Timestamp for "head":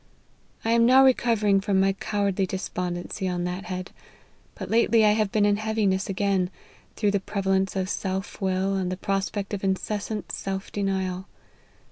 3.65-3.91